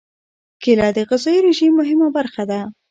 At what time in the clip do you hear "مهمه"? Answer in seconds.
1.79-2.07